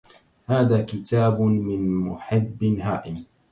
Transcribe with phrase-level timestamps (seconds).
[0.45, 3.25] هذا كتاب من محب هائم